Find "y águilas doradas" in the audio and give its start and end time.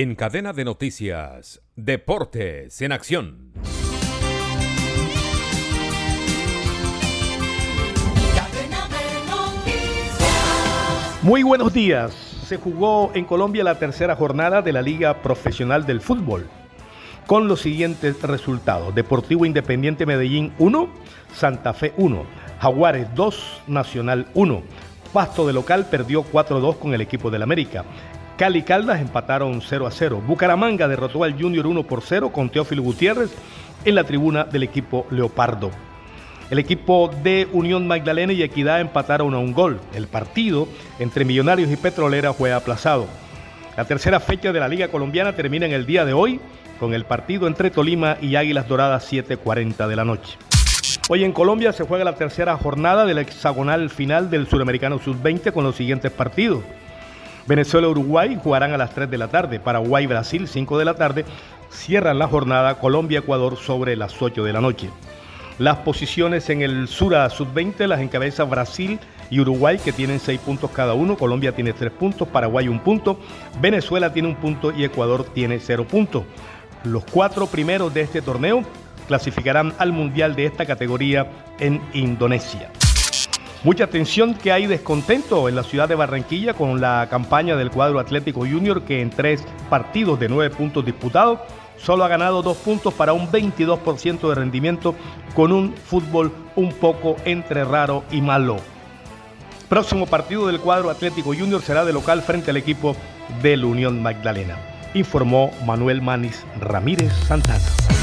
48.22-49.12